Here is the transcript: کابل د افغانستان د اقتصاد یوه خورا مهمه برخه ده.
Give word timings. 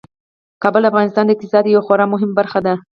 کابل 0.63 0.81
د 0.83 0.87
افغانستان 0.91 1.23
د 1.25 1.31
اقتصاد 1.33 1.63
یوه 1.65 1.85
خورا 1.87 2.05
مهمه 2.13 2.35
برخه 2.39 2.59
ده. 2.65 2.73